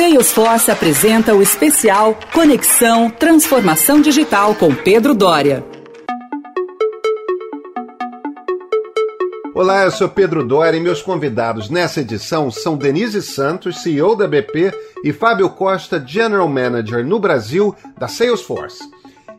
[0.00, 5.62] Salesforce apresenta o especial Conexão Transformação Digital com Pedro Dória.
[9.54, 14.26] Olá, eu sou Pedro Dória e meus convidados nessa edição são Denise Santos, CEO da
[14.26, 14.72] BP,
[15.04, 18.82] e Fábio Costa, General Manager no Brasil da Salesforce.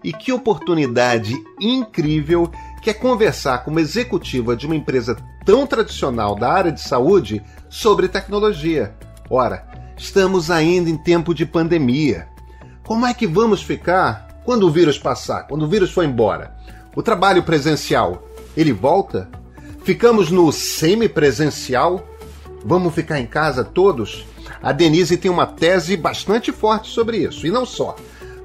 [0.04, 2.52] E que oportunidade incrível
[2.84, 7.42] que é conversar com uma executiva de uma empresa tão tradicional da área de saúde
[7.68, 8.94] sobre tecnologia.
[9.28, 9.71] Ora,
[10.02, 12.28] Estamos ainda em tempo de pandemia.
[12.84, 16.58] Como é que vamos ficar quando o vírus passar, quando o vírus for embora?
[16.96, 19.30] O trabalho presencial, ele volta?
[19.84, 22.04] Ficamos no semipresencial?
[22.66, 24.26] Vamos ficar em casa todos?
[24.60, 27.96] A Denise tem uma tese bastante forte sobre isso, e não só.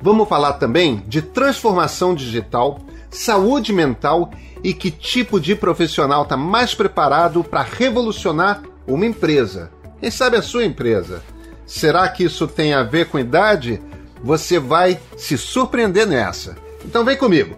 [0.03, 2.81] Vamos falar também de transformação digital,
[3.11, 4.31] saúde mental
[4.63, 9.71] e que tipo de profissional está mais preparado para revolucionar uma empresa.
[9.99, 11.23] Quem sabe a sua empresa?
[11.67, 13.83] Será que isso tem a ver com idade?
[14.23, 16.57] Você vai se surpreender nessa.
[16.85, 17.57] Então vem comigo.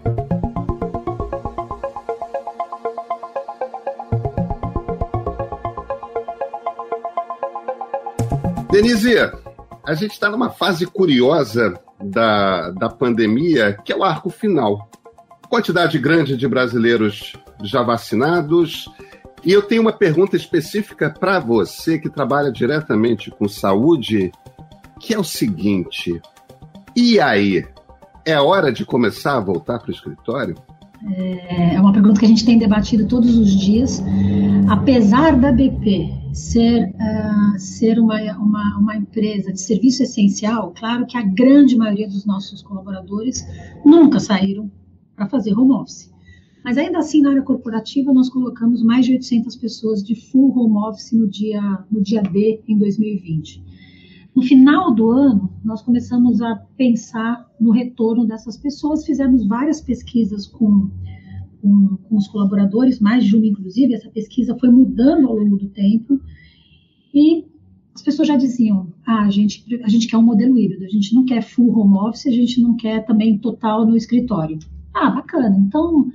[8.71, 9.15] Denise,
[9.85, 14.91] a gente está numa fase curiosa da, da pandemia, que é o arco final.
[15.49, 18.89] Quantidade grande de brasileiros já vacinados,
[19.45, 24.33] e eu tenho uma pergunta específica para você que trabalha diretamente com saúde,
[25.01, 26.21] que é o seguinte:
[26.95, 27.65] e aí?
[28.25, 30.55] É hora de começar a voltar para o escritório?
[31.15, 34.03] É, é uma pergunta que a gente tem debatido todos os dias.
[34.69, 41.17] Apesar da BP ser, uh, ser uma, uma, uma, empresa de serviço essencial, claro que
[41.17, 43.47] a grande maioria dos nossos colaboradores
[43.85, 44.71] nunca saíram
[45.17, 46.13] para fazer home office.
[46.65, 50.77] Mas ainda assim, na área corporativa, nós colocamos mais de 800 pessoas de full home
[50.89, 53.63] office no dia, no dia D em 2020.
[54.35, 60.47] No final do ano, nós começamos a pensar no retorno dessas pessoas, fizemos várias pesquisas
[60.47, 60.91] com,
[61.61, 65.69] com, com os colaboradores, mais de uma inclusive, essa pesquisa foi mudando ao longo do
[65.71, 66.21] tempo,
[67.13, 67.47] e
[67.95, 71.13] as pessoas já diziam, ah, a gente, a gente quer um modelo híbrido, a gente
[71.15, 74.59] não quer full home office, a gente não quer também total no escritório.
[74.95, 76.13] Ah, bacana, então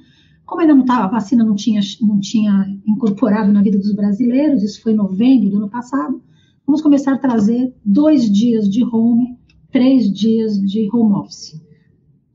[0.53, 4.61] como ainda não estava, a vacina não tinha, não tinha incorporado na vida dos brasileiros,
[4.61, 6.21] isso foi em novembro do ano passado,
[6.63, 9.35] vamos começar a trazer dois dias de home,
[9.71, 11.59] três dias de home office.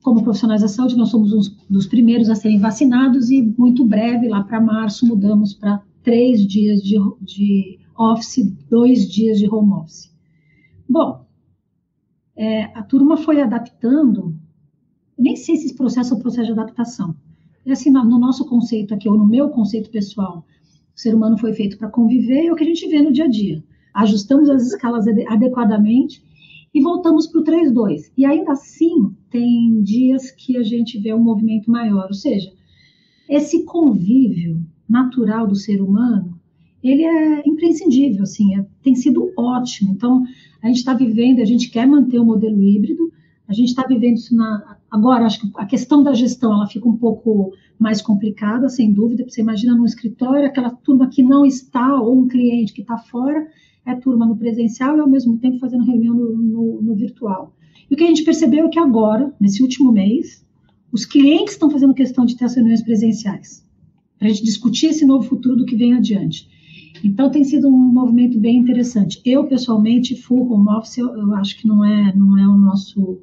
[0.02, 4.26] Como profissionais da saúde, nós somos um dos primeiros a serem vacinados e muito breve,
[4.26, 10.12] lá para março, mudamos para três dias de, de office, dois dias de home office.
[10.88, 11.24] Bom,
[12.34, 14.34] é, a turma foi adaptando,
[15.16, 17.14] nem sei se esse processo é um processo de adaptação,
[17.72, 20.44] assim, no nosso conceito aqui, ou no meu conceito pessoal,
[20.94, 23.24] o ser humano foi feito para conviver, é o que a gente vê no dia
[23.24, 23.62] a dia.
[23.94, 26.22] Ajustamos as escalas adequadamente
[26.74, 28.10] e voltamos para o 3-2.
[28.16, 32.52] E ainda assim, tem dias que a gente vê um movimento maior, ou seja,
[33.28, 36.38] esse convívio natural do ser humano,
[36.82, 39.92] ele é imprescindível, assim, é, tem sido ótimo.
[39.92, 40.24] Então,
[40.62, 43.12] a gente está vivendo, a gente quer manter o modelo híbrido,
[43.46, 45.26] a gente está vivendo isso na, agora.
[45.26, 49.24] Acho que a questão da gestão ela fica um pouco mais complicada, sem dúvida.
[49.28, 53.46] Você imagina no escritório aquela turma que não está ou um cliente que está fora
[53.86, 57.54] é turma no presencial e ao mesmo tempo fazendo reunião no, no, no virtual.
[57.90, 60.44] E o que a gente percebeu é que agora, nesse último mês,
[60.92, 63.66] os clientes estão fazendo questão de ter as reuniões presenciais
[64.18, 66.48] para a gente discutir esse novo futuro do que vem adiante.
[67.04, 69.20] Então tem sido um movimento bem interessante.
[69.24, 73.20] Eu pessoalmente full home office eu, eu acho que não é não é o nosso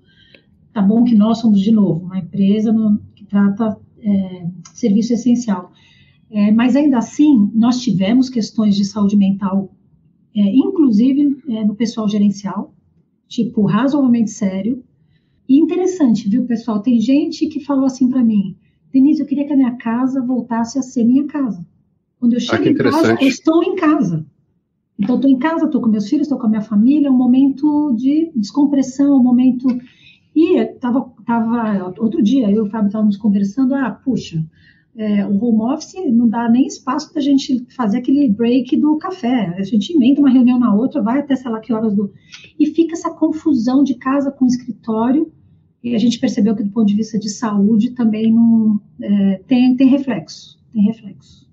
[0.75, 5.71] Tá bom que nós somos, de novo, uma empresa no, que trata é, serviço essencial.
[6.29, 9.73] É, mas ainda assim, nós tivemos questões de saúde mental,
[10.35, 12.75] é, inclusive é, no pessoal gerencial,
[13.25, 14.83] tipo, razoavelmente sério.
[15.47, 16.81] E interessante, viu, pessoal?
[16.81, 18.57] Tem gente que falou assim para mim,
[18.91, 21.65] Denise, eu queria que a minha casa voltasse a ser minha casa.
[22.19, 24.25] Quando eu ah, chego ah, em casa, eu estou em casa.
[24.99, 27.17] Então, estou em casa, estou com meus filhos, estou com a minha família, é um
[27.17, 29.67] momento de descompressão, um momento
[30.35, 34.45] e estava tava, outro dia, eu e o Fábio estávamos conversando, ah, puxa,
[34.97, 38.97] é, o home office não dá nem espaço para a gente fazer aquele break do
[38.97, 39.53] café.
[39.57, 42.13] A gente emenda uma reunião na outra, vai até sei lá que horas do.
[42.59, 45.31] E fica essa confusão de casa com escritório.
[45.83, 49.75] E a gente percebeu que, do ponto de vista de saúde, também não, é, tem,
[49.75, 50.57] tem reflexo.
[50.73, 51.47] Tem reflexo.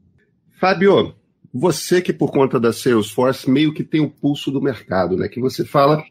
[0.59, 1.15] Fábio,
[1.53, 5.29] você que por conta da Salesforce meio que tem o pulso do mercado, né?
[5.29, 6.03] Que você fala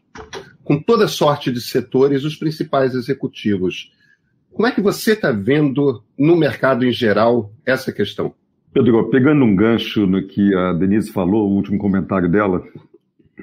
[0.72, 3.92] com toda sorte de setores, os principais executivos.
[4.50, 8.32] Como é que você está vendo no mercado em geral essa questão?
[8.72, 12.64] Pedro, pegando um gancho no que a Denise falou, o último comentário dela,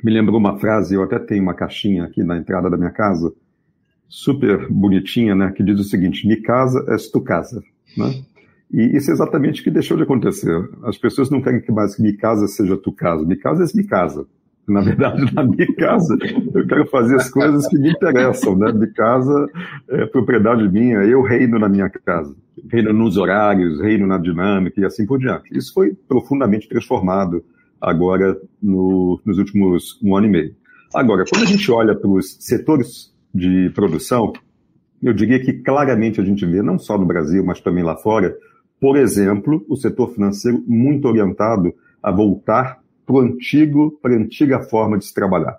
[0.03, 3.31] me lembrou uma frase, eu até tenho uma caixinha aqui na entrada da minha casa,
[4.07, 7.61] super bonitinha, né, que diz o seguinte: "Mi casa és tu casa",
[7.95, 8.23] né?
[8.73, 10.67] E isso é exatamente o que deixou de acontecer.
[10.83, 13.23] As pessoas não querem que mais mi casa seja tu casa.
[13.23, 14.27] Mi casa é mi casa.
[14.69, 16.15] Na verdade, na minha casa,
[16.53, 18.71] eu quero fazer as coisas que me interessam, né?
[18.71, 19.49] Minha casa
[19.89, 22.35] é propriedade minha, eu reino na minha casa.
[22.71, 25.57] Reino nos horários, reino na dinâmica e assim por diante.
[25.57, 27.43] Isso foi profundamente transformado
[27.81, 30.55] agora no, nos últimos um ano e meio.
[30.93, 34.33] Agora, quando a gente olha para os setores de produção,
[35.01, 38.35] eu diria que claramente a gente vê, não só no Brasil, mas também lá fora,
[38.79, 42.79] por exemplo, o setor financeiro muito orientado a voltar
[43.09, 45.57] para o antigo, para a antiga forma de se trabalhar,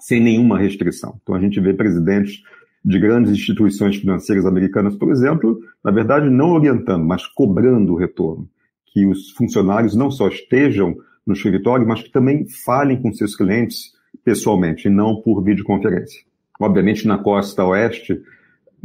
[0.00, 1.20] sem nenhuma restrição.
[1.22, 2.42] Então a gente vê presidentes
[2.82, 8.48] de grandes instituições financeiras americanas, por exemplo, na verdade não orientando, mas cobrando o retorno,
[8.86, 10.96] que os funcionários não só estejam
[11.26, 13.92] no escritório, mas que também falem com seus clientes
[14.24, 16.22] pessoalmente e não por videoconferência.
[16.58, 18.18] Obviamente na costa oeste,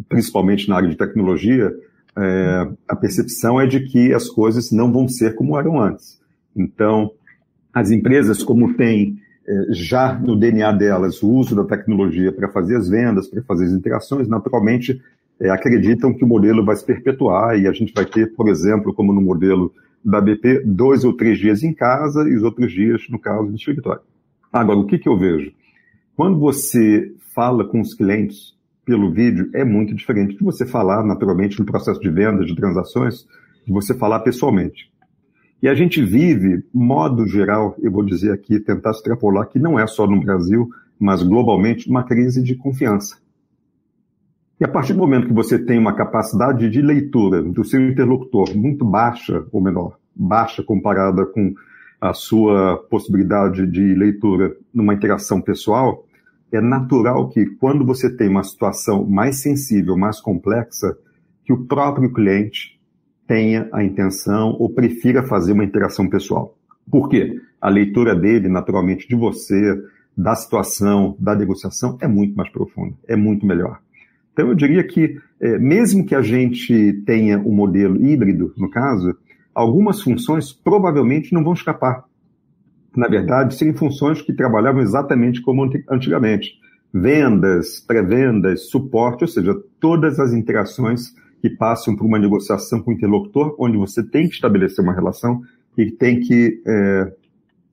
[0.10, 1.74] principalmente na área de tecnologia,
[2.18, 6.22] é, a percepção é de que as coisas não vão ser como eram antes.
[6.54, 7.10] Então,
[7.74, 12.78] as empresas, como têm é, já no DNA delas o uso da tecnologia para fazer
[12.78, 15.02] as vendas, para fazer as interações, naturalmente
[15.40, 18.94] é, acreditam que o modelo vai se perpetuar e a gente vai ter, por exemplo,
[18.94, 19.74] como no modelo
[20.04, 23.56] da BP, dois ou três dias em casa e os outros dias, no caso, no
[23.56, 24.02] escritório.
[24.52, 25.52] Agora, o que, que eu vejo?
[26.16, 28.54] Quando você fala com os clientes
[28.86, 33.25] pelo vídeo, é muito diferente de você falar, naturalmente, no processo de venda, de transações,
[33.66, 34.93] de você falar pessoalmente.
[35.63, 39.88] E a gente vive, modo geral, eu vou dizer aqui, tentar extrapolar, que não é
[39.88, 40.69] só no Brasil,
[41.00, 43.18] mas globalmente, uma crise de confiança.
[44.60, 48.54] E a partir do momento que você tem uma capacidade de leitura do seu interlocutor
[48.54, 51.54] muito baixa ou menor, baixa comparada com
[52.01, 56.06] a sua possibilidade de leitura numa interação pessoal,
[56.51, 60.98] é natural que quando você tem uma situação mais sensível, mais complexa,
[61.45, 62.77] que o próprio cliente
[63.28, 66.56] tenha a intenção ou prefira fazer uma interação pessoal.
[66.90, 67.40] Por quê?
[67.62, 69.81] A leitura dele, naturalmente, de você,
[70.16, 73.80] da situação, da negociação, é muito mais profunda, é muito melhor.
[74.34, 79.16] Então, eu diria que, é, mesmo que a gente tenha um modelo híbrido, no caso,
[79.54, 82.04] algumas funções provavelmente não vão escapar.
[82.96, 86.60] Na verdade, seriam funções que trabalhavam exatamente como antigamente.
[86.94, 92.94] Vendas, pré-vendas, suporte, ou seja, todas as interações que passam por uma negociação com o
[92.94, 95.42] interlocutor, onde você tem que estabelecer uma relação
[95.78, 97.13] e tem que é,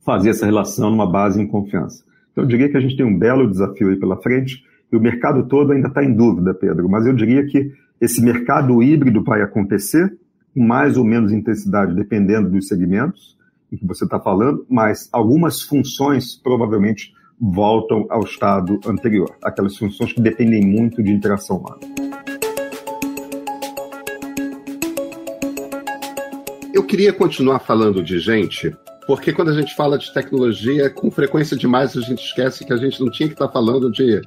[0.04, 2.02] fazer essa relação numa base em confiança.
[2.32, 5.00] Então, eu diria que a gente tem um belo desafio aí pela frente, e o
[5.00, 7.70] mercado todo ainda está em dúvida, Pedro, mas eu diria que
[8.00, 10.18] esse mercado híbrido vai acontecer,
[10.52, 13.38] com mais ou menos intensidade, dependendo dos segmentos
[13.70, 20.12] em que você está falando, mas algumas funções provavelmente voltam ao estado anterior, aquelas funções
[20.12, 21.99] que dependem muito de interação humana.
[26.80, 28.74] Eu queria continuar falando de gente,
[29.06, 32.76] porque quando a gente fala de tecnologia, com frequência demais a gente esquece que a
[32.78, 34.22] gente não tinha que estar falando de,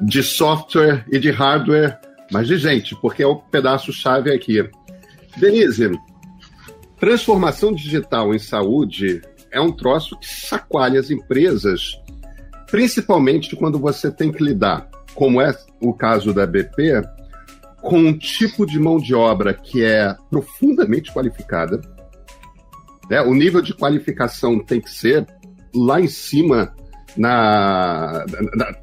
[0.00, 1.96] de software e de hardware,
[2.32, 4.68] mas de gente, porque é o pedaço-chave aqui.
[5.36, 5.92] Denise,
[6.98, 9.22] transformação digital em saúde
[9.52, 11.96] é um troço que sacoalha as empresas,
[12.68, 17.00] principalmente quando você tem que lidar, como é o caso da BP,
[17.86, 21.80] com um tipo de mão de obra que é profundamente qualificada.
[23.08, 23.20] Né?
[23.22, 25.24] O nível de qualificação tem que ser
[25.72, 26.74] lá em cima
[27.16, 28.24] na,
[28.56, 28.74] na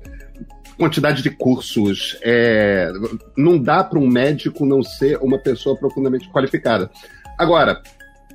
[0.77, 2.17] quantidade de cursos.
[2.23, 2.91] É,
[3.37, 6.89] não dá para um médico não ser uma pessoa profundamente qualificada.
[7.37, 7.81] Agora,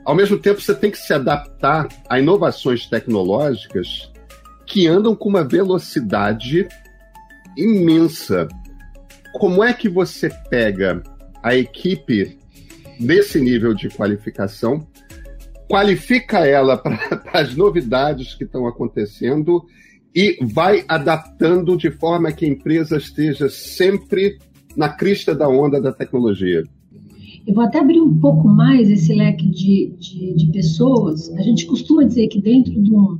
[0.04, 4.12] ao mesmo tempo, você tem que se adaptar a inovações tecnológicas
[4.66, 6.68] que andam com uma velocidade
[7.56, 8.46] imensa
[9.34, 11.02] como é que você pega
[11.42, 12.38] a equipe
[12.98, 14.86] desse nível de qualificação,
[15.68, 16.98] qualifica ela para
[17.32, 19.64] as novidades que estão acontecendo
[20.14, 24.38] e vai adaptando de forma que a empresa esteja sempre
[24.76, 26.64] na crista da onda da tecnologia?
[27.46, 31.30] Eu vou até abrir um pouco mais esse leque de, de, de pessoas.
[31.30, 33.18] A gente costuma dizer que dentro de um,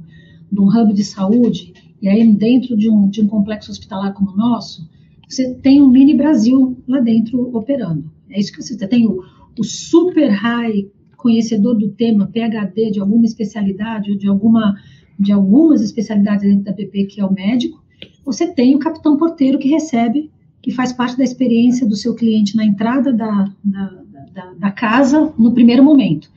[0.51, 4.33] de um hub de saúde, e aí dentro de um, de um complexo hospitalar como
[4.33, 4.89] o nosso,
[5.29, 8.11] você tem um mini Brasil lá dentro operando.
[8.31, 9.23] É isso que você tem o,
[9.59, 14.77] o super high conhecedor do tema, PhD de alguma especialidade ou de alguma
[15.19, 17.83] de algumas especialidades dentro da PP, que é o médico.
[18.25, 20.31] Você tem o capitão porteiro que recebe,
[20.63, 25.35] que faz parte da experiência do seu cliente na entrada da, da, da, da casa
[25.37, 26.31] no primeiro momento.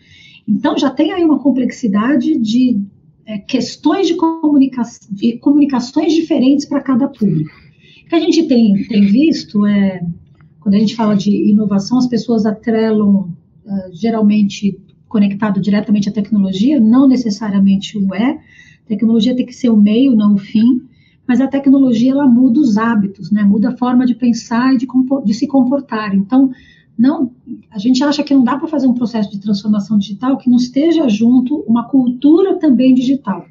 [0.47, 2.81] Então já tem aí uma complexidade de
[3.25, 4.81] é, questões de, comunica
[5.11, 7.51] de comunicações diferentes para cada público.
[8.11, 10.05] Que a gente tem, tem visto é,
[10.59, 13.33] quando a gente fala de inovação, as pessoas atrelam
[13.65, 14.77] uh, geralmente
[15.07, 18.31] conectado diretamente à tecnologia, não necessariamente o é.
[18.31, 20.81] A tecnologia tem que ser o meio, não o fim.
[21.25, 23.45] Mas a tecnologia ela muda os hábitos, né?
[23.45, 24.87] Muda a forma de pensar e de,
[25.23, 26.13] de se comportar.
[26.13, 26.51] Então,
[26.99, 27.31] não,
[27.71, 30.57] a gente acha que não dá para fazer um processo de transformação digital que não
[30.57, 33.45] esteja junto uma cultura também digital.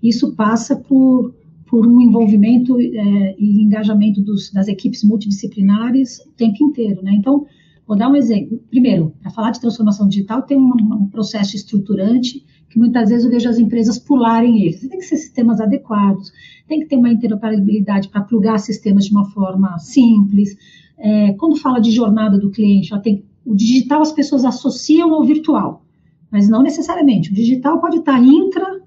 [0.00, 1.34] Isso passa por,
[1.74, 7.10] por um envolvimento é, e engajamento dos, das equipes multidisciplinares o tempo inteiro, né?
[7.16, 7.46] Então,
[7.84, 8.62] vou dar um exemplo.
[8.70, 13.30] Primeiro, para falar de transformação digital, tem um, um, processo estruturante que muitas vezes eu
[13.32, 14.78] vejo as empresas pularem ele.
[14.78, 16.30] Tem que ser sistemas adequados,
[16.68, 20.56] tem que ter uma interoperabilidade para plugar sistemas de uma forma simples,
[20.96, 25.84] é, quando fala de jornada do cliente, tem, o digital as pessoas associam ao virtual,
[26.30, 27.32] mas não necessariamente.
[27.32, 28.80] O digital pode estar intra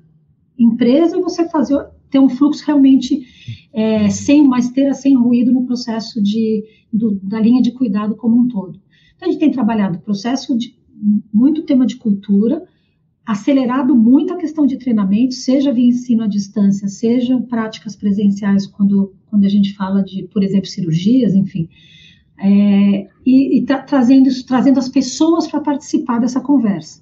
[0.58, 3.26] empresa e você fazer ter um fluxo realmente
[3.74, 8.38] é, sem uma esteira, sem ruído no processo de, do, da linha de cuidado como
[8.38, 8.80] um todo.
[9.16, 10.76] Então, a gente tem trabalhado processo de
[11.34, 12.64] muito tema de cultura,
[13.26, 19.14] acelerado muito a questão de treinamento, seja via ensino à distância, sejam práticas presenciais, quando,
[19.30, 21.68] quando a gente fala de, por exemplo, cirurgias, enfim
[22.40, 27.02] é, e, e tra trazendo, trazendo as pessoas para participar dessa conversa.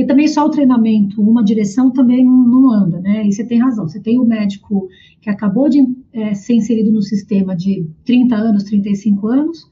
[0.00, 3.26] Porque também só o treinamento, uma direção também não, anda, né?
[3.26, 3.86] E você tem razão.
[3.86, 4.88] Você tem o médico
[5.20, 9.70] que acabou de é, ser inserido no sistema de 30 anos, 35 anos,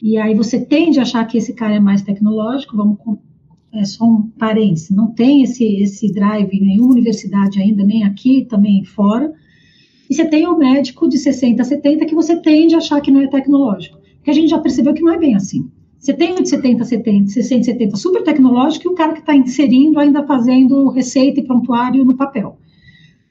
[0.00, 2.98] e aí você tende a achar que esse cara é mais tecnológico, vamos
[3.72, 8.46] é só um parênteses, não tem esse, esse drive em nenhuma universidade ainda, nem aqui,
[8.48, 9.32] também fora.
[10.08, 13.10] E você tem o médico de 60 a 70 que você tende a achar que
[13.10, 15.70] não é tecnológico que a gente já percebeu que não é bem assim.
[15.98, 19.34] Você tem o de 70, 70, 60, 70 super tecnológico e o cara que está
[19.34, 22.58] inserindo ainda fazendo receita e prontuário no papel.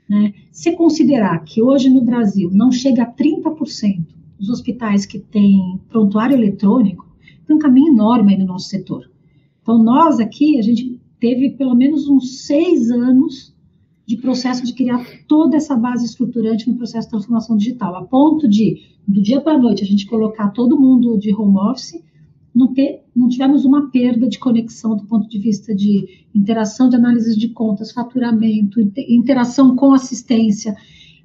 [0.08, 0.34] Né?
[0.52, 4.06] Se considerar que hoje no Brasil não chega a 30%
[4.38, 7.08] dos hospitais que têm prontuário eletrônico,
[7.46, 9.10] tem um caminho enorme aí no nosso setor.
[9.62, 13.56] Então, nós aqui, a gente teve pelo menos uns seis anos
[14.06, 18.48] de processo de criar toda essa base estruturante no processo de transformação digital, a ponto
[18.48, 22.02] de, do dia para a noite, a gente colocar todo mundo de home office,
[22.58, 26.96] não, ter, não tivemos uma perda de conexão do ponto de vista de interação de
[26.96, 30.76] análise de contas, faturamento, interação com assistência,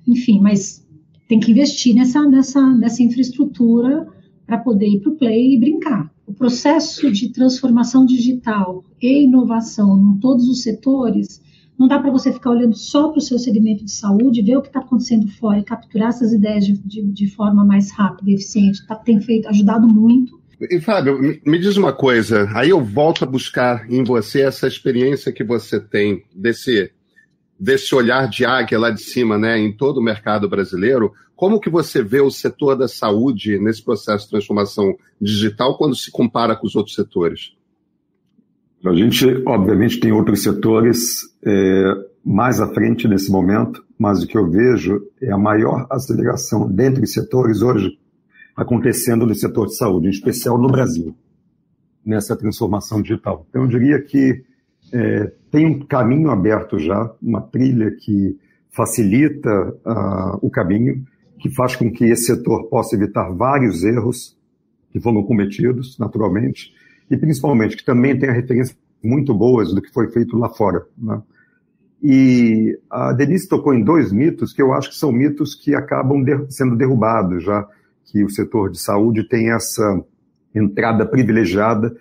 [0.06, 0.86] enfim, mas
[1.26, 4.06] tem que investir nessa, nessa, nessa infraestrutura
[4.46, 6.12] para poder ir para o play e brincar.
[6.26, 11.40] O processo de transformação digital e inovação em todos os setores
[11.78, 14.62] não dá para você ficar olhando só para o seu segmento de saúde, ver o
[14.62, 18.34] que está acontecendo fora e capturar essas ideias de, de, de forma mais rápida e
[18.34, 18.86] eficiente.
[18.86, 20.41] Tá, tem feito, ajudado muito.
[20.71, 25.33] E Fábio, me diz uma coisa, aí eu volto a buscar em você essa experiência
[25.33, 26.90] que você tem desse
[27.59, 31.12] desse olhar de águia lá de cima, né, em todo o mercado brasileiro.
[31.37, 36.11] Como que você vê o setor da saúde nesse processo de transformação digital quando se
[36.11, 37.52] compara com os outros setores?
[38.85, 44.37] A gente, obviamente, tem outros setores é, mais à frente nesse momento, mas o que
[44.37, 47.97] eu vejo é a maior aceleração dentre os setores hoje
[48.56, 51.14] acontecendo no setor de saúde, em especial no Brasil,
[52.04, 53.47] nessa transformação digital.
[53.49, 54.44] Então, eu diria que
[54.92, 58.38] é, tem um caminho aberto já, uma trilha que
[58.71, 59.50] facilita
[59.85, 61.04] uh, o caminho,
[61.38, 64.37] que faz com que esse setor possa evitar vários erros
[64.90, 66.73] que foram cometidos, naturalmente,
[67.11, 70.87] e principalmente que também tenha referências muito boas do que foi feito lá fora.
[70.97, 71.21] Né?
[72.02, 76.23] E a Denise tocou em dois mitos que eu acho que são mitos que acabam
[76.23, 77.66] de, sendo derrubados, já
[78.04, 80.02] que o setor de saúde tem essa
[80.54, 81.94] entrada privilegiada,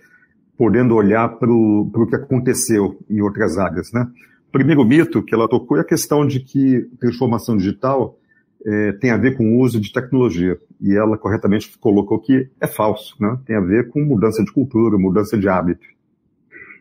[0.57, 3.91] podendo olhar para o que aconteceu em outras áreas.
[3.91, 4.07] Né?
[4.47, 8.17] O primeiro mito que ela tocou é a questão de que transformação digital
[8.63, 10.59] é, tem a ver com o uso de tecnologia.
[10.79, 13.37] E ela corretamente colocou que é falso, né?
[13.45, 15.85] tem a ver com mudança de cultura, mudança de hábito.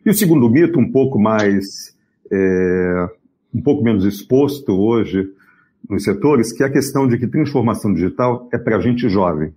[0.04, 1.96] E o segundo mito, um pouco mais,
[2.30, 3.08] é,
[3.54, 5.30] um pouco menos exposto hoje
[5.88, 9.52] nos setores, que é a questão de que transformação digital é para gente jovem.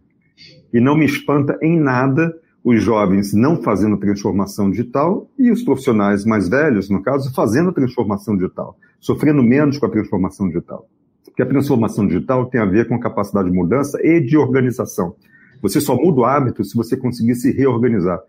[0.74, 6.24] E não me espanta em nada os jovens não fazendo transformação digital e os profissionais
[6.24, 10.88] mais velhos, no caso, fazendo transformação digital, sofrendo menos com a transformação digital.
[11.25, 15.15] Porque a transformação digital tem a ver com a capacidade de mudança e de organização.
[15.62, 18.22] Você só muda o hábito se você conseguir se reorganizar.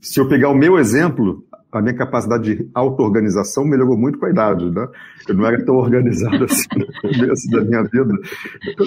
[0.00, 4.30] Se eu pegar o meu exemplo, a minha capacidade de auto-organização melhorou muito com a
[4.30, 4.88] idade, né?
[5.28, 8.14] Eu não era tão organizado assim no começo da minha vida.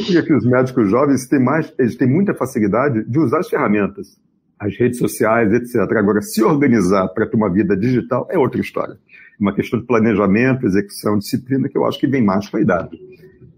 [0.06, 4.20] Diria que os médicos jovens têm mais, eles têm muita facilidade de usar as ferramentas.
[4.60, 5.76] as redes sociais, etc.
[5.98, 8.94] Agora, se organizar para ter uma vida digital é outra história.
[8.94, 12.62] É uma questão de planejamento, execução, disciplina, que eu acho que vem mais com a
[12.62, 12.98] idade.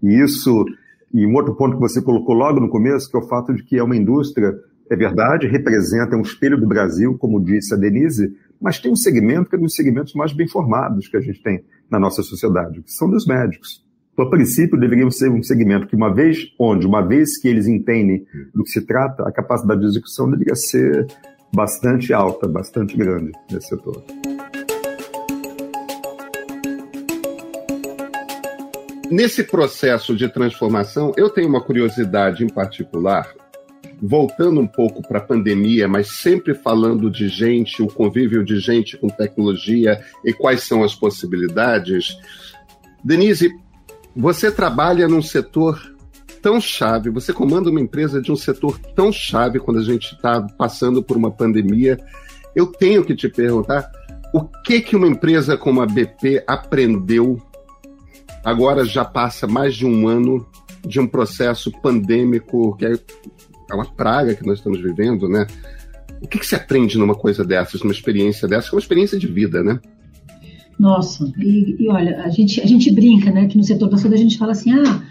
[0.02, 0.64] E isso,
[1.12, 3.62] e um outro ponto que você colocou logo no começo, que é o fato de
[3.62, 4.54] que é uma indústria,
[4.90, 9.50] é verdade, representa um espelho do Brasil, como disse a Denise, mas tem um segmento
[9.50, 12.82] que é um dos segmentos mais bem formados que a gente tem na nossa sociedade,
[12.82, 13.84] que são dos médicos.
[14.12, 17.66] Então, a princípio, deveria ser um segmento que, uma vez, onde, uma vez que eles
[17.66, 21.06] entendem do que se trata, a capacidade de execução deveria ser
[21.52, 24.04] bastante alta, bastante grande nesse setor.
[29.10, 33.28] Nesse processo de transformação, eu tenho uma curiosidade em particular,
[34.06, 38.98] voltando um pouco para a pandemia, mas sempre falando de gente, o convívio de gente
[38.98, 42.14] com tecnologia e quais são as possibilidades.
[43.02, 43.50] Denise,
[44.14, 45.80] você trabalha num setor
[46.42, 50.42] tão chave, você comanda uma empresa de um setor tão chave quando a gente está
[50.58, 51.98] passando por uma pandemia.
[52.54, 53.90] Eu tenho que te perguntar
[54.34, 57.40] o que que uma empresa como a BP aprendeu
[58.44, 60.46] agora já passa mais de um ano
[60.86, 62.84] de um processo pandêmico que
[63.70, 65.46] é, uma praga que nós estamos vivendo, né?
[66.22, 69.18] O que, que se aprende numa coisa dessas, numa experiência dessa, que é uma experiência
[69.18, 69.78] de vida, né?
[70.78, 74.16] Nossa, e, e, olha, a gente, a gente brinca, né, que no setor da saúde
[74.16, 75.02] a gente fala assim, ah,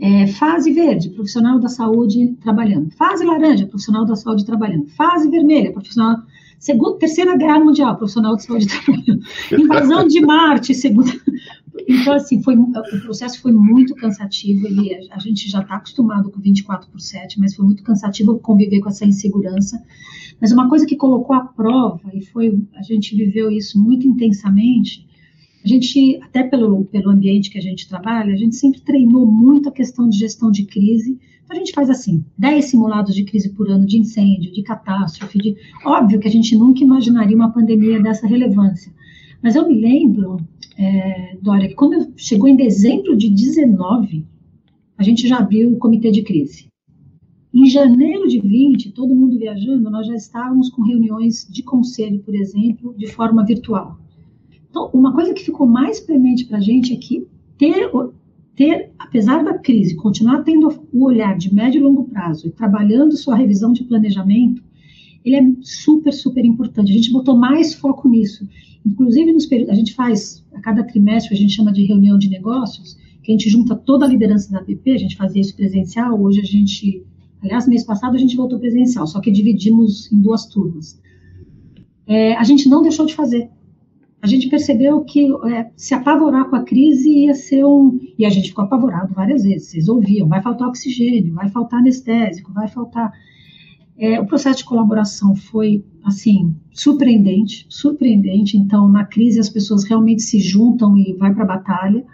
[0.00, 2.90] é, fase verde, profissional da saúde trabalhando.
[2.96, 4.88] Fase laranja, profissional da saúde trabalhando.
[4.90, 6.16] Fase vermelha, profissional...
[6.58, 9.20] Segunda, terceira guerra mundial, profissional de saúde trabalhando.
[9.52, 11.12] Invasão de Marte, segunda...
[11.86, 16.30] Então, assim, foi, o processo foi muito cansativo e a, a gente já está acostumado
[16.30, 19.82] com 24 por 7, mas foi muito cansativo conviver com essa insegurança.
[20.40, 25.06] Mas uma coisa que colocou à prova, e foi a gente viveu isso muito intensamente,
[25.64, 29.68] a gente, até pelo, pelo ambiente que a gente trabalha, a gente sempre treinou muito
[29.68, 31.18] a questão de gestão de crise.
[31.42, 35.38] Então a gente faz assim, 10 simulados de crise por ano, de incêndio, de catástrofe,
[35.38, 35.56] de...
[35.84, 38.92] Óbvio que a gente nunca imaginaria uma pandemia dessa relevância.
[39.42, 40.38] Mas eu me lembro,
[40.76, 44.26] é, Dória, que quando chegou em dezembro de 19,
[44.96, 46.68] a gente já abriu o comitê de crise.
[47.52, 52.34] Em janeiro de 20, todo mundo viajando, nós já estávamos com reuniões de conselho, por
[52.34, 53.98] exemplo, de forma virtual.
[54.68, 57.24] Então, uma coisa que ficou mais premente para a gente é que
[57.56, 57.88] ter,
[58.56, 63.16] ter, apesar da crise, continuar tendo o olhar de médio e longo prazo e trabalhando
[63.16, 64.64] sua revisão de planejamento,
[65.24, 66.90] ele é super, super importante.
[66.90, 68.48] A gente botou mais foco nisso.
[68.84, 72.96] Inclusive, nos a gente faz, a cada trimestre, a gente chama de reunião de negócios,
[73.22, 76.40] que a gente junta toda a liderança da BP, a gente fazia isso presencial, hoje
[76.40, 77.02] a gente
[77.44, 80.98] Aliás, mês passado a gente voltou presencial, só que dividimos em duas turmas.
[82.06, 83.50] É, a gente não deixou de fazer.
[84.22, 88.00] A gente percebeu que é, se apavorar com a crise ia ser um.
[88.18, 89.68] E a gente ficou apavorado várias vezes.
[89.68, 93.12] Vocês ouviam: vai faltar oxigênio, vai faltar anestésico, vai faltar.
[93.96, 98.56] É, o processo de colaboração foi, assim, surpreendente surpreendente.
[98.56, 102.04] Então, na crise, as pessoas realmente se juntam e vai para a batalha.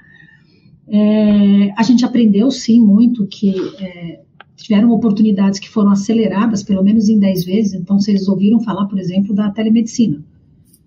[0.87, 4.21] É, a gente aprendeu, sim, muito que é,
[4.57, 7.75] tiveram oportunidades que foram aceleradas, pelo menos em 10 vezes.
[7.75, 10.23] Então, vocês ouviram falar, por exemplo, da telemedicina.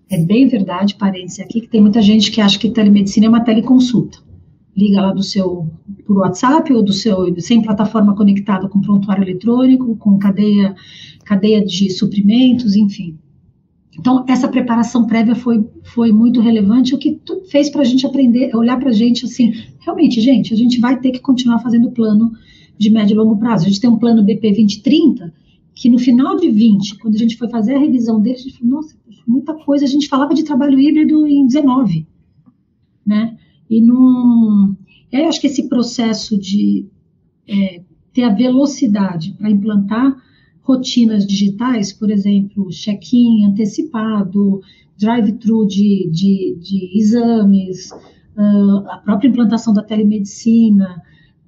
[0.08, 3.42] É bem verdade, parênteses aqui, que tem muita gente que acha que telemedicina é uma
[3.42, 4.18] teleconsulta.
[4.76, 5.68] Liga lá do seu
[6.04, 10.74] por WhatsApp ou do seu sem plataforma conectada com prontuário eletrônico, com cadeia
[11.24, 13.16] cadeia de suprimentos, enfim.
[13.98, 18.54] Então essa preparação prévia foi foi muito relevante, o que fez para a gente aprender,
[18.56, 22.32] olhar para a gente assim, realmente, gente, a gente vai ter que continuar fazendo plano
[22.76, 23.64] de médio e longo prazo.
[23.64, 25.32] A gente tem um plano BP 2030,
[25.74, 28.58] que no final de 20, quando a gente foi fazer a revisão dele, a gente
[28.58, 29.84] falou, nossa, muita coisa.
[29.84, 32.06] A gente falava de trabalho híbrido em 19,
[33.06, 33.36] né?
[33.68, 34.76] E não...
[35.10, 36.86] Eu acho que esse processo de
[37.48, 40.16] é, ter a velocidade para implantar
[40.62, 44.60] rotinas digitais, por exemplo, check-in antecipado,
[44.98, 51.02] drive-thru de, de, de, exames, uh, a própria implantação da telemedicina,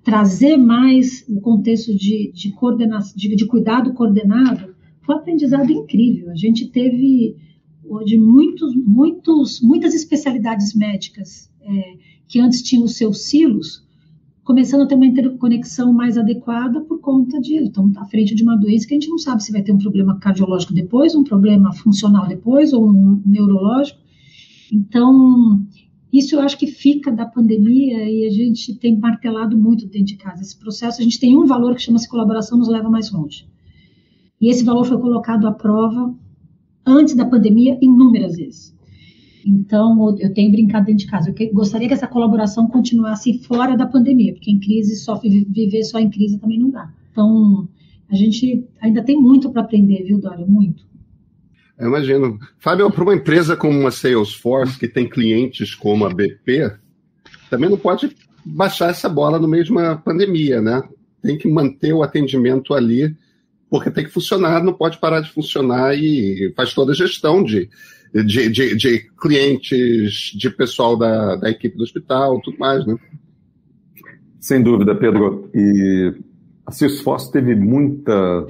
[0.04, 2.52] trazer mais o contexto de, de,
[3.16, 6.30] de, de cuidado coordenado, foi um aprendizado incrível.
[6.30, 7.36] A gente teve
[7.84, 11.94] hoje muitos, muitos, muitas especialidades médicas é,
[12.28, 13.84] que antes tinham os seus silos,
[14.44, 18.56] começando a ter uma interconexão mais adequada por conta de estamos à frente de uma
[18.56, 21.72] doença que a gente não sabe se vai ter um problema cardiológico depois, um problema
[21.72, 23.98] funcional depois ou um neurológico.
[24.72, 25.66] Então,
[26.12, 30.16] isso eu acho que fica da pandemia e a gente tem martelado muito dentro de
[30.16, 30.42] casa.
[30.42, 33.48] Esse processo, a gente tem um valor que chama-se colaboração, nos leva mais longe.
[34.40, 36.14] E esse valor foi colocado à prova
[36.84, 38.75] antes da pandemia inúmeras vezes.
[39.46, 41.32] Então, eu tenho brincado dentro de casa.
[41.38, 46.00] Eu gostaria que essa colaboração continuasse fora da pandemia, porque em crise, só viver só
[46.00, 46.92] em crise também não dá.
[47.12, 47.68] Então,
[48.10, 50.44] a gente ainda tem muito para aprender, viu, Dória?
[50.44, 50.84] Muito.
[51.78, 52.40] Eu imagino.
[52.58, 56.72] Fábio, para uma empresa como uma Salesforce, que tem clientes como a BP,
[57.48, 60.82] também não pode baixar essa bola no uma pandemia, né?
[61.22, 63.14] Tem que manter o atendimento ali,
[63.70, 67.68] porque tem que funcionar, não pode parar de funcionar e faz toda a gestão de,
[68.24, 72.96] de, de, de clientes, de pessoal da, da equipe do hospital, tudo mais, né?
[74.40, 75.50] Sem dúvida, Pedro.
[75.54, 76.14] E
[76.64, 78.46] a Salesforce teve muita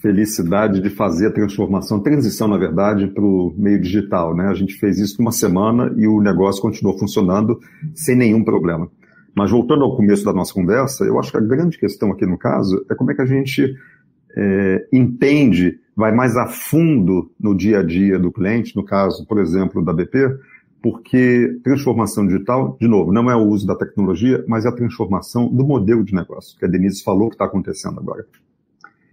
[0.00, 4.34] felicidade de fazer a transformação, transição, na verdade, para o meio digital.
[4.34, 4.46] Né?
[4.46, 7.58] A gente fez isso uma semana e o negócio continuou funcionando
[7.94, 8.88] sem nenhum problema.
[9.34, 12.38] Mas voltando ao começo da nossa conversa, eu acho que a grande questão aqui no
[12.38, 13.74] caso é como é que a gente
[14.36, 19.38] é, entende, vai mais a fundo no dia a dia do cliente, no caso, por
[19.38, 20.38] exemplo, da BP,
[20.82, 25.48] porque transformação digital, de novo, não é o uso da tecnologia, mas é a transformação
[25.48, 28.24] do modelo de negócio, que a Denise falou que está acontecendo agora.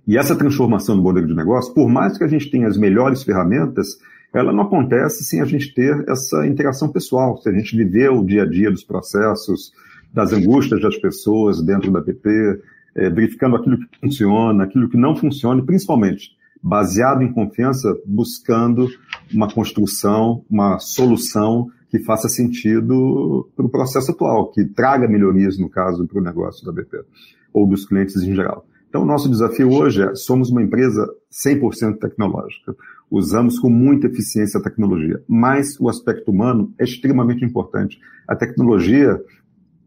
[0.06, 3.24] E essa transformação do modelo de negócio, por mais que a gente tenha as melhores
[3.24, 3.98] ferramentas,
[4.34, 8.26] ela não acontece sem a gente ter essa interação pessoal, se a gente viver o
[8.26, 9.72] dia a dia dos processos,
[10.12, 12.60] das angústias das pessoas dentro da PP,
[12.96, 16.32] é, verificando aquilo que funciona, aquilo que não funciona, e principalmente
[16.64, 18.88] baseado em confiança, buscando
[19.34, 25.70] uma construção, uma solução que faça sentido para o processo atual, que traga melhorias, no
[25.70, 27.04] caso, para o negócio da BP,
[27.52, 28.66] ou dos clientes em geral.
[28.88, 32.76] Então, o nosso desafio hoje é, somos uma empresa 100% tecnológica.
[33.10, 38.00] Usamos com muita eficiência a tecnologia, mas o aspecto humano é extremamente importante.
[38.28, 39.20] A tecnologia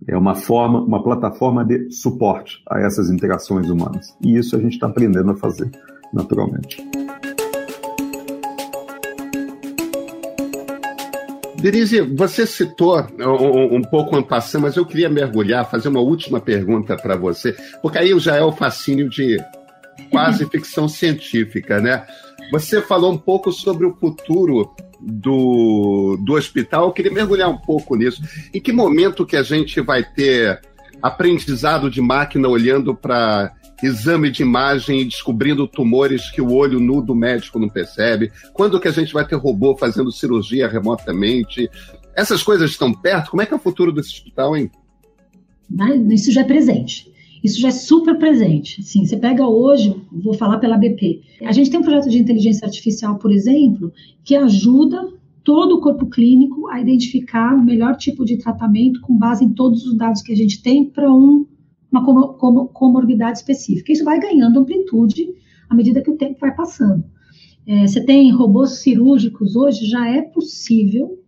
[0.06, 4.16] é uma forma, uma plataforma de suporte a essas interações humanas.
[4.20, 5.70] E isso a gente está aprendendo a fazer,
[6.12, 6.84] naturalmente.
[11.56, 16.96] Denise, você citou um, um pouco ampassando, mas eu queria mergulhar, fazer uma última pergunta
[16.96, 19.38] para você, porque aí já é o fascínio de
[20.10, 22.06] quase ficção científica, né?
[22.50, 27.96] Você falou um pouco sobre o futuro do, do hospital, eu queria mergulhar um pouco
[27.96, 28.22] nisso.
[28.52, 30.60] Em que momento que a gente vai ter
[31.02, 37.02] aprendizado de máquina olhando para exame de imagem e descobrindo tumores que o olho nu
[37.02, 38.32] do médico não percebe?
[38.52, 41.68] Quando que a gente vai ter robô fazendo cirurgia remotamente?
[42.14, 43.30] Essas coisas estão perto?
[43.30, 44.70] Como é que é o futuro desse hospital, hein?
[46.10, 47.12] Isso já é presente.
[47.42, 48.82] Isso já é super presente.
[48.82, 51.20] Sim, você pega hoje, vou falar pela BP.
[51.42, 53.92] A gente tem um projeto de inteligência artificial, por exemplo,
[54.24, 55.12] que ajuda
[55.44, 59.86] todo o corpo clínico a identificar o melhor tipo de tratamento com base em todos
[59.86, 61.46] os dados que a gente tem para um
[61.90, 63.92] uma comorbidade específica.
[63.92, 65.28] Isso vai ganhando amplitude
[65.68, 67.04] à medida que o tempo vai passando.
[67.66, 71.18] É, você tem robôs cirúrgicos hoje, já é possível,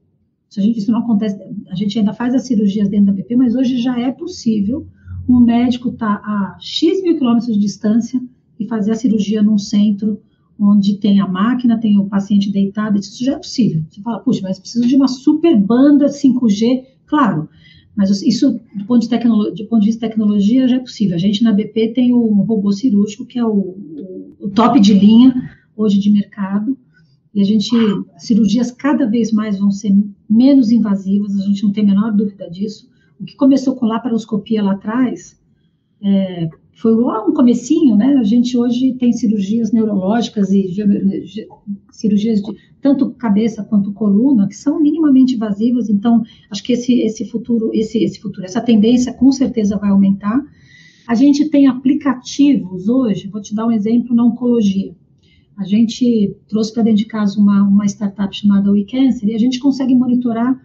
[0.57, 3.55] a gente, isso não acontece, a gente ainda faz as cirurgias dentro da BP, mas
[3.55, 4.87] hoje já é possível
[5.29, 8.21] um médico estar tá a X mil quilômetros de distância
[8.59, 10.21] e fazer a cirurgia num centro
[10.59, 13.83] onde tem a máquina, tem o paciente deitado, isso já é possível.
[13.88, 16.85] Você fala, puxa, mas preciso de uma super banda 5G.
[17.07, 17.49] Claro,
[17.97, 21.14] mas isso, do ponto, de do ponto de vista de tecnologia, já é possível.
[21.14, 24.95] A gente na BP tem o robô cirúrgico, que é o, o, o top de
[24.95, 25.35] linha
[25.77, 26.77] hoje de mercado.
[27.33, 27.71] E a gente,
[28.17, 29.93] as cirurgias cada vez mais vão ser
[30.29, 32.88] menos invasivas, a gente não tem a menor dúvida disso.
[33.20, 35.38] O que começou com laparoscopia lá atrás,
[36.02, 38.14] é, foi lá um comecinho, né?
[38.18, 40.72] A gente hoje tem cirurgias neurológicas e
[41.90, 45.88] cirurgias de tanto cabeça quanto coluna que são minimamente invasivas.
[45.88, 50.40] Então, acho que esse esse futuro, esse esse futuro, essa tendência com certeza vai aumentar.
[51.09, 53.26] A gente tem aplicativos hoje.
[53.26, 54.94] Vou te dar um exemplo na oncologia.
[55.57, 59.59] A gente trouxe para dentro de casa uma, uma startup chamada WeCancer e a gente
[59.59, 60.57] consegue monitorar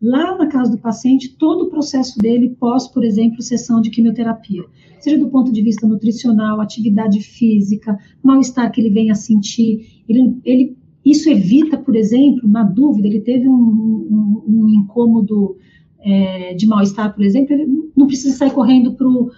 [0.00, 4.64] lá na casa do paciente todo o processo dele pós, por exemplo, sessão de quimioterapia,
[4.98, 10.02] seja do ponto de vista nutricional, atividade física, mal-estar que ele venha a sentir.
[10.08, 15.56] Ele, ele, isso evita, por exemplo, na dúvida, ele teve um, um, um incômodo
[16.02, 19.30] é, de mal-estar, por exemplo, ele não precisa sair correndo para o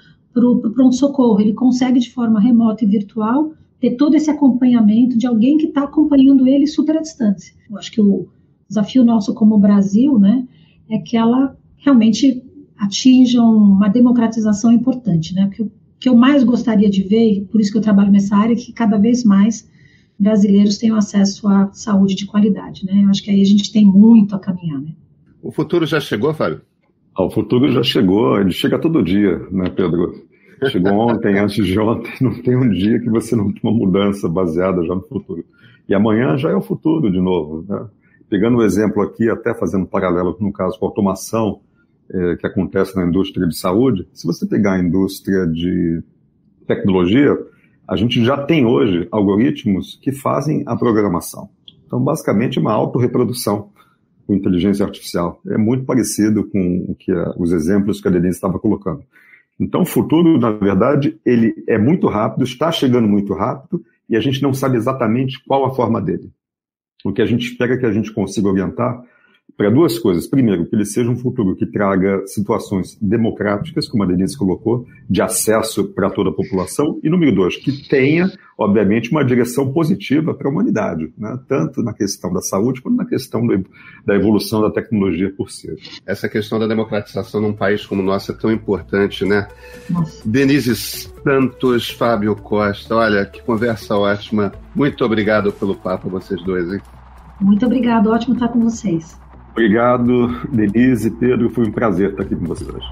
[0.71, 5.67] pronto-socorro, ele consegue de forma remota e virtual ter todo esse acompanhamento de alguém que
[5.67, 7.53] está acompanhando ele super à distância.
[7.69, 8.29] Eu acho que o
[8.73, 10.47] desafio nosso como Brasil, né,
[10.89, 12.43] é que ela realmente
[12.79, 15.51] atinja uma democratização importante, né?
[15.61, 18.55] O que eu mais gostaria de ver, e por isso que eu trabalho nessa área,
[18.55, 19.71] é que cada vez mais
[20.19, 23.03] brasileiros tenham acesso à saúde de qualidade, né?
[23.05, 24.93] Eu acho que aí a gente tem muito a caminhar, né?
[25.41, 26.61] O futuro já chegou, Fábio?
[27.15, 30.13] Ah, o futuro já chegou, ele chega todo dia, né, Pedro?
[30.71, 34.29] Chegou ontem, antes de ontem, não tem um dia que você não tem uma mudança
[34.29, 35.45] baseada já no futuro.
[35.89, 37.87] E amanhã já é o futuro de novo, né?
[38.33, 41.61] Pegando o exemplo aqui, até fazendo um paralelo no caso com a automação
[42.11, 46.03] é, que acontece na indústria de saúde, se você pegar a indústria de
[46.67, 47.37] tecnologia,
[47.87, 51.51] A gente já tem hoje algoritmos que fazem a programação.
[51.85, 53.69] Então, basicamente, uma autorreprodução
[54.27, 55.43] com inteligência artificial.
[55.49, 59.03] É muito parecido com o que a, os exemplos que a Denise estava colocando.
[59.61, 64.21] Então, o futuro, na verdade, ele é muito rápido, está chegando muito rápido, e a
[64.21, 66.33] gente não sabe exatamente qual a forma dele.
[67.05, 69.03] O que a gente espera que a gente consiga orientar
[69.57, 70.27] para duas coisas.
[70.27, 75.21] Primeiro, que ele seja um futuro que traga situações democráticas, como a Denise colocou, de
[75.23, 76.99] acesso para toda a população.
[77.03, 81.39] E número dois, que tenha, obviamente, uma direção positiva para a humanidade, né?
[81.49, 83.47] tanto na questão da saúde quanto na questão
[84.05, 85.69] da evolução da tecnologia por si.
[86.07, 89.47] Essa questão da democratização num país como o nosso é tão importante, né?
[89.89, 90.29] Nossa.
[90.29, 94.53] Denise Santos, Fábio Costa, olha, que conversa ótima.
[94.75, 96.81] Muito obrigado pelo papo, vocês dois, hein?
[97.41, 99.22] Muito obrigado, ótimo estar com vocês.
[99.53, 102.87] Obrigado, Denise, Pedro, foi um prazer estar aqui com vocês hoje.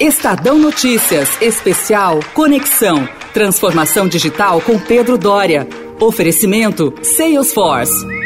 [0.00, 5.68] Estadão Notícias, especial Conexão, transformação digital com Pedro Dória.
[6.00, 8.19] Oferecimento Salesforce.